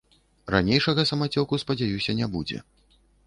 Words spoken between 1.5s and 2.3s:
спадзяюся,